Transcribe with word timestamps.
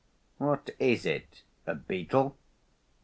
"What 0.39 0.71
is 0.79 1.05
it? 1.05 1.43
A 1.67 1.75
beetle?" 1.75 2.35